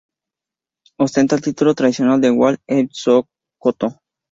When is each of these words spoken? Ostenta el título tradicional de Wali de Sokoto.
Ostenta 0.97 1.35
el 1.35 1.43
título 1.43 1.75
tradicional 1.75 2.19
de 2.19 2.31
Wali 2.31 2.57
de 2.65 2.89
Sokoto. 2.91 3.99